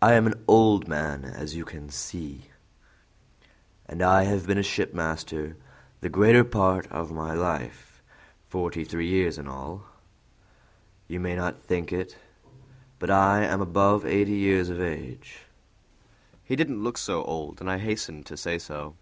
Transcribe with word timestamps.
"I 0.00 0.14
am 0.14 0.26
an 0.26 0.42
old 0.48 0.88
man, 0.88 1.22
as 1.26 1.54
you 1.54 1.66
can 1.66 1.90
see," 1.90 2.18
he 2.28 2.32
continued, 2.38 2.52
"and 3.84 4.02
I 4.02 4.22
have 4.22 4.46
been 4.46 4.56
a 4.56 4.62
shipmaster 4.62 5.54
the 6.00 6.08
greater 6.08 6.44
part 6.44 6.86
of 6.86 7.12
my 7.12 7.34
life, 7.34 8.02
forty 8.48 8.84
three 8.84 9.06
years 9.08 9.36
in 9.36 9.46
all. 9.46 9.82
You 11.08 11.20
may 11.20 11.36
not 11.36 11.60
think 11.62 11.92
it, 11.92 12.16
but 12.98 13.10
I 13.10 13.44
am 13.44 13.60
above 13.60 14.06
eighty 14.06 14.32
years 14.32 14.70
of 14.70 14.80
age." 14.80 15.40
He 16.42 16.56
did 16.56 16.70
not 16.70 16.78
look 16.78 16.96
so 16.96 17.22
old, 17.24 17.60
and 17.60 17.70
I 17.70 17.76
hastened 17.76 18.24
to 18.24 18.36
say 18.38 18.58
so. 18.58 18.94